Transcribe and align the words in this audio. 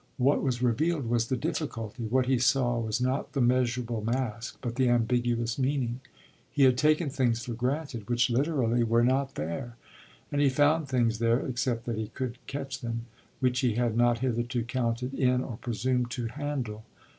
What 0.17 0.41
was 0.41 0.63
revealed 0.63 1.05
was 1.07 1.27
the 1.27 1.37
difficulty 1.37 2.07
what 2.07 2.25
he 2.25 2.39
saw 2.39 2.79
was 2.79 2.99
not 2.99 3.33
the 3.33 3.39
measurable 3.39 4.03
mask 4.03 4.57
but 4.59 4.73
the 4.75 4.89
ambiguous 4.89 5.59
meaning. 5.59 5.99
He 6.51 6.63
had 6.63 6.75
taken 6.75 7.11
things 7.11 7.45
for 7.45 7.53
granted 7.53 8.09
which 8.09 8.27
literally 8.31 8.81
were 8.83 9.03
not 9.03 9.35
there, 9.35 9.75
and 10.31 10.41
he 10.41 10.49
found 10.49 10.87
things 10.87 11.19
there 11.19 11.45
except 11.45 11.85
that 11.85 11.99
he 11.99 12.07
couldn't 12.07 12.47
catch 12.47 12.79
them 12.81 13.05
which 13.41 13.59
he 13.59 13.75
had 13.75 13.95
not 13.95 14.17
hitherto 14.21 14.63
counted 14.63 15.13
in 15.13 15.43
or 15.43 15.57
presumed 15.57 16.09
to 16.09 16.25
handle. 16.29 16.83